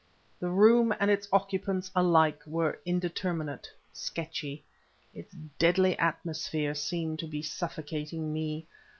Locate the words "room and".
0.49-1.11